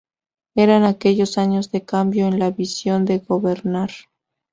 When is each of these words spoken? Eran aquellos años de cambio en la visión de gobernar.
Eran 0.55 0.83
aquellos 0.83 1.37
años 1.37 1.69
de 1.71 1.85
cambio 1.85 2.25
en 2.25 2.39
la 2.39 2.49
visión 2.49 3.05
de 3.05 3.19
gobernar. 3.19 3.91